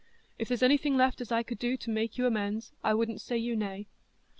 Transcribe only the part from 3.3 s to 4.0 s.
you nay."